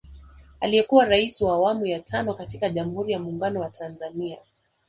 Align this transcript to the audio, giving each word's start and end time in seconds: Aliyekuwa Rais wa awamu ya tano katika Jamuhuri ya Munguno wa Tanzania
Aliyekuwa 0.59 1.05
Rais 1.05 1.41
wa 1.41 1.53
awamu 1.53 1.85
ya 1.85 1.99
tano 1.99 2.33
katika 2.33 2.69
Jamuhuri 2.69 3.13
ya 3.13 3.19
Munguno 3.19 3.59
wa 3.59 3.69
Tanzania 3.69 4.37